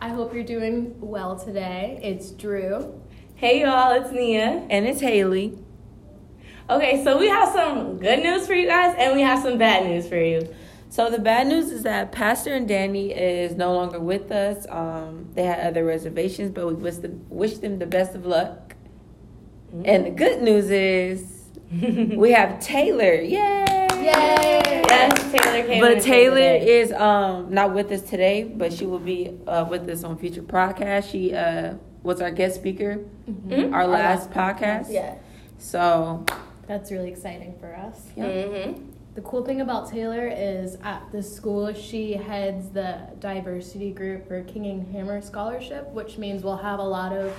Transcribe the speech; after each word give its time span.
I 0.00 0.08
hope 0.08 0.34
you're 0.34 0.44
doing 0.44 0.94
well 1.00 1.38
today. 1.38 1.98
It's 2.02 2.30
Drew. 2.30 3.00
Hey 3.36 3.62
y'all, 3.62 3.92
it's 3.92 4.12
Nia. 4.12 4.66
And 4.70 4.86
it's 4.86 5.00
Haley. 5.00 5.58
Okay, 6.68 7.02
so 7.04 7.18
we 7.18 7.28
have 7.28 7.52
some 7.52 7.98
good 7.98 8.22
news 8.22 8.46
for 8.46 8.54
you 8.54 8.66
guys 8.66 8.94
and 8.98 9.14
we 9.14 9.22
have 9.22 9.42
some 9.42 9.58
bad 9.58 9.86
news 9.86 10.08
for 10.08 10.16
you. 10.16 10.54
So 10.88 11.10
the 11.10 11.18
bad 11.18 11.46
news 11.46 11.70
is 11.70 11.82
that 11.82 12.12
Pastor 12.12 12.54
and 12.54 12.68
Danny 12.68 13.12
is 13.12 13.56
no 13.56 13.74
longer 13.74 13.98
with 13.98 14.30
us. 14.30 14.66
Um, 14.68 15.28
they 15.34 15.44
had 15.44 15.66
other 15.66 15.84
reservations, 15.84 16.50
but 16.50 16.66
we 16.66 16.74
wish 16.74 16.96
them, 16.96 17.24
wish 17.28 17.58
them 17.58 17.78
the 17.78 17.86
best 17.86 18.14
of 18.14 18.26
luck. 18.26 18.76
Mm-hmm. 19.74 19.82
And 19.86 20.06
the 20.06 20.10
good 20.10 20.42
news 20.42 20.70
is 20.70 21.44
we 22.16 22.32
have 22.32 22.60
Taylor. 22.60 23.14
Yay! 23.14 23.83
Yay! 25.54 25.60
Yes, 25.60 25.66
Taylor 25.66 25.66
came. 25.66 25.80
But 25.80 26.02
Taylor 26.02 26.56
is 26.56 26.92
um, 26.92 27.52
not 27.52 27.74
with 27.74 27.90
us 27.92 28.02
today, 28.02 28.44
but 28.44 28.72
she 28.72 28.86
will 28.86 28.98
be 28.98 29.38
uh, 29.46 29.66
with 29.68 29.88
us 29.88 30.04
on 30.04 30.16
future 30.18 30.42
podcasts. 30.42 31.10
She 31.10 31.34
uh, 31.34 31.74
was 32.02 32.20
our 32.20 32.30
guest 32.30 32.56
speaker, 32.56 33.04
mm-hmm. 33.28 33.74
our, 33.74 33.86
last 33.86 34.28
our 34.28 34.34
last 34.34 34.60
podcast. 34.60 34.92
Yeah. 34.92 35.16
So 35.58 36.24
that's 36.66 36.90
really 36.90 37.10
exciting 37.10 37.56
for 37.58 37.74
us. 37.74 38.08
Yeah. 38.16 38.24
Mm-hmm. 38.24 38.90
The 39.14 39.20
cool 39.20 39.44
thing 39.44 39.60
about 39.60 39.88
Taylor 39.88 40.26
is 40.26 40.76
at 40.82 41.12
the 41.12 41.22
school, 41.22 41.72
she 41.72 42.14
heads 42.14 42.70
the 42.70 43.08
diversity 43.20 43.92
group 43.92 44.26
for 44.26 44.42
King 44.42 44.66
and 44.66 44.92
Hammer 44.92 45.20
Scholarship, 45.20 45.88
which 45.90 46.18
means 46.18 46.42
we'll 46.42 46.56
have 46.56 46.80
a 46.80 46.84
lot 46.84 47.12
of 47.12 47.32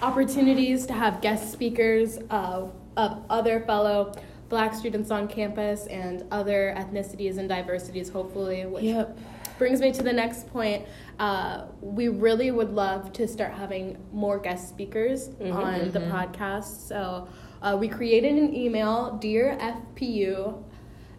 opportunities 0.00 0.86
to 0.86 0.94
have 0.94 1.20
guest 1.20 1.52
speakers 1.52 2.18
uh, 2.30 2.66
of 2.96 3.22
other 3.28 3.60
fellow 3.60 4.14
black 4.48 4.74
students 4.74 5.10
on 5.10 5.28
campus 5.28 5.86
and 5.86 6.24
other 6.30 6.74
ethnicities 6.76 7.38
and 7.38 7.48
diversities, 7.48 8.08
hopefully, 8.08 8.64
which 8.66 8.84
yep. 8.84 9.18
brings 9.58 9.80
me 9.80 9.92
to 9.92 10.02
the 10.02 10.12
next 10.12 10.48
point. 10.48 10.86
Uh, 11.18 11.66
we 11.80 12.08
really 12.08 12.50
would 12.50 12.70
love 12.70 13.12
to 13.12 13.28
start 13.28 13.52
having 13.52 13.98
more 14.12 14.38
guest 14.38 14.68
speakers 14.68 15.28
mm-hmm, 15.28 15.52
on 15.52 15.74
mm-hmm. 15.74 15.90
the 15.90 16.00
podcast. 16.00 16.86
So 16.88 17.28
uh, 17.60 17.76
we 17.78 17.88
created 17.88 18.34
an 18.36 18.54
email, 18.54 19.18
Dear 19.20 19.58
FPU 19.60 20.62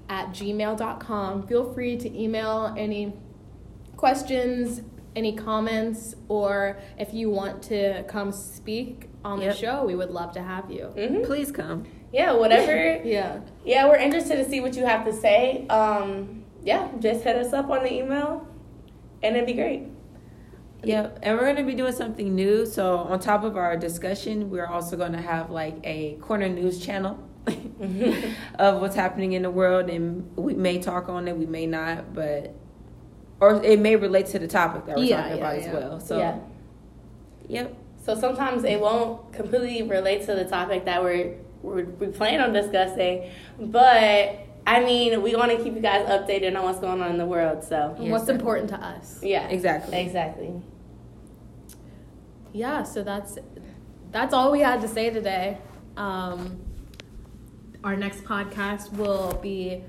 at 0.10 0.30
gmail.com. 0.30 1.48
Feel 1.48 1.74
free 1.74 1.98
to 1.98 2.20
email 2.20 2.74
any 2.78 3.14
questions, 3.96 4.82
any 5.20 5.34
comments, 5.34 6.16
or 6.28 6.80
if 6.98 7.14
you 7.14 7.30
want 7.30 7.62
to 7.64 8.04
come 8.08 8.32
speak 8.32 9.10
on 9.24 9.40
yep. 9.40 9.54
the 9.54 9.60
show, 9.60 9.86
we 9.86 9.94
would 9.94 10.10
love 10.10 10.32
to 10.34 10.42
have 10.42 10.72
you. 10.72 10.92
Mm-hmm. 10.96 11.26
Please 11.26 11.52
come. 11.52 11.86
Yeah, 12.12 12.34
whatever. 12.34 13.02
yeah. 13.08 13.42
Yeah, 13.64 13.88
we're 13.88 13.98
interested 13.98 14.38
to 14.38 14.50
see 14.50 14.62
what 14.62 14.76
you 14.76 14.86
have 14.86 15.06
to 15.06 15.14
say. 15.14 15.68
Um, 15.68 16.44
yeah, 16.64 16.90
just 17.00 17.24
hit 17.24 17.36
us 17.36 17.54
up 17.54 17.70
on 17.70 17.84
the 17.84 17.94
email 17.94 18.48
and 19.22 19.36
it'd 19.36 19.46
be 19.46 19.54
great. 19.54 19.84
Yep, 20.84 21.20
and 21.24 21.38
we're 21.38 21.44
going 21.44 21.58
to 21.58 21.64
be 21.64 21.76
doing 21.76 21.94
something 21.94 22.34
new. 22.34 22.66
So, 22.66 23.00
on 23.00 23.20
top 23.20 23.44
of 23.44 23.58
our 23.58 23.76
discussion, 23.76 24.50
we're 24.50 24.66
also 24.66 24.96
going 24.96 25.12
to 25.12 25.22
have 25.22 25.52
like 25.52 25.78
a 25.84 26.16
corner 26.22 26.48
news 26.48 26.84
channel 26.84 27.22
of 28.60 28.80
what's 28.80 28.96
happening 28.96 29.34
in 29.34 29.42
the 29.42 29.52
world, 29.52 29.90
and 29.90 30.36
we 30.38 30.54
may 30.54 30.80
talk 30.80 31.10
on 31.10 31.28
it, 31.28 31.36
we 31.36 31.46
may 31.46 31.66
not, 31.66 32.14
but 32.14 32.56
or 33.40 33.64
it 33.64 33.80
may 33.80 33.96
relate 33.96 34.28
to 34.28 34.40
the 34.40 34.48
topic 34.48 34.86
that 34.86 34.98
we're 34.98 35.04
yeah, 35.04 35.18
talking 35.22 35.38
yeah, 35.38 35.38
about 35.38 35.62
yeah. 35.62 35.68
as 35.68 35.74
well. 35.74 36.00
So, 36.00 36.18
yeah. 36.18 36.40
yep. 37.48 37.76
So 38.04 38.20
sometimes 38.20 38.64
it 38.64 38.80
won't 38.80 39.32
completely 39.34 39.84
relate 39.84 40.26
to 40.26 40.36
the 40.36 40.46
topic 40.46 40.86
that 40.86 41.04
we're, 41.04 41.36
we're 41.62 41.84
we 41.84 42.08
plan 42.08 42.42
on 42.42 42.54
discussing, 42.54 43.30
but 43.60 44.40
I 44.66 44.84
mean, 44.84 45.22
we 45.22 45.36
want 45.36 45.52
to 45.52 45.58
keep 45.58 45.74
you 45.74 45.82
guys 45.82 46.08
updated 46.08 46.58
on 46.58 46.64
what's 46.64 46.80
going 46.80 47.02
on 47.02 47.12
in 47.12 47.18
the 47.18 47.26
world. 47.26 47.64
So, 47.64 47.96
what's 47.98 48.30
important 48.30 48.70
to 48.70 48.76
us? 48.76 49.20
Yeah, 49.24 49.48
exactly, 49.48 50.00
exactly. 50.00 50.54
Yeah, 52.54 52.84
so 52.84 53.04
that's 53.04 53.38
that's 54.12 54.34
all 54.34 54.52
we 54.52 54.60
had 54.60 54.82
to 54.82 54.88
say 54.88 55.10
today. 55.10 55.58
Um, 55.98 56.60
our 57.84 57.96
next 57.96 58.24
podcast 58.24 58.92
will 58.94 59.40
be 59.42 59.84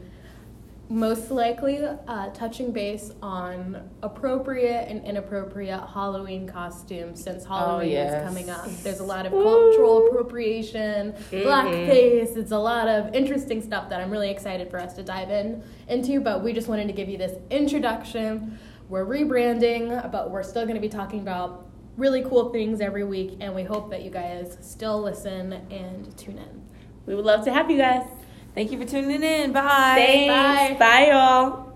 most 0.90 1.30
likely 1.30 1.78
uh, 1.84 2.30
touching 2.30 2.72
base 2.72 3.12
on 3.22 3.88
appropriate 4.02 4.88
and 4.88 5.04
inappropriate 5.04 5.80
Halloween 5.94 6.48
costumes 6.48 7.22
since 7.22 7.44
oh, 7.44 7.48
Halloween 7.48 7.90
oh, 7.90 7.92
yes. 7.92 8.14
is 8.14 8.28
coming 8.28 8.50
up. 8.50 8.66
There's 8.82 8.98
a 8.98 9.04
lot 9.04 9.24
of 9.24 9.30
cultural 9.30 10.08
appropriation, 10.08 11.12
mm-hmm. 11.12 11.48
blackface. 11.48 12.36
It's 12.36 12.50
a 12.50 12.58
lot 12.58 12.88
of 12.88 13.14
interesting 13.14 13.62
stuff 13.62 13.88
that 13.88 14.00
I'm 14.00 14.10
really 14.10 14.30
excited 14.30 14.68
for 14.68 14.80
us 14.80 14.92
to 14.94 15.04
dive 15.04 15.30
in 15.30 15.62
into. 15.86 16.20
But 16.20 16.42
we 16.42 16.52
just 16.52 16.66
wanted 16.66 16.88
to 16.88 16.92
give 16.92 17.08
you 17.08 17.16
this 17.16 17.38
introduction. 17.50 18.58
We're 18.88 19.06
rebranding, 19.06 20.10
but 20.10 20.32
we're 20.32 20.42
still 20.42 20.64
going 20.64 20.74
to 20.74 20.80
be 20.80 20.88
talking 20.88 21.20
about 21.20 21.68
really 21.96 22.22
cool 22.22 22.50
things 22.50 22.80
every 22.80 23.04
week, 23.04 23.36
and 23.40 23.54
we 23.54 23.62
hope 23.62 23.90
that 23.90 24.02
you 24.02 24.10
guys 24.10 24.58
still 24.60 25.00
listen 25.00 25.52
and 25.70 26.16
tune 26.18 26.38
in. 26.38 26.66
We 27.06 27.14
would 27.14 27.24
love 27.24 27.44
to 27.44 27.52
have 27.52 27.70
you 27.70 27.78
guys. 27.78 28.08
Thank 28.54 28.72
you 28.72 28.78
for 28.78 28.86
tuning 28.86 29.22
in. 29.22 29.52
Bye. 29.52 29.94
Thanks. 29.96 30.78
Bye. 30.78 30.78
Bye, 30.78 31.10
y'all. 31.10 31.69